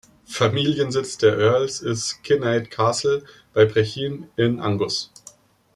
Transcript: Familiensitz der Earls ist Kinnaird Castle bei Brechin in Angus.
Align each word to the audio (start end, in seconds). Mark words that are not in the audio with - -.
Familiensitz 0.25 1.19
der 1.19 1.37
Earls 1.37 1.79
ist 1.79 2.23
Kinnaird 2.23 2.71
Castle 2.71 3.23
bei 3.53 3.65
Brechin 3.65 4.27
in 4.35 4.59
Angus. 4.59 5.11